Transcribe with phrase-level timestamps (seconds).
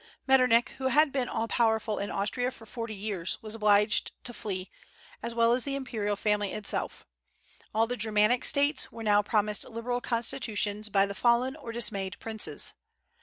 [0.25, 4.71] Metternich, who had been all powerful in Austria for forty years, was obliged to flee,
[5.21, 7.05] as well as the imperial family itself.
[7.75, 12.73] All the Germanic States were now promised liberal constitutions by the fallen or dismayed princes.